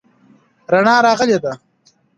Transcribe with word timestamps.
رڼا 0.71 0.95
راغلې 1.05 1.37
ده. 1.43 1.53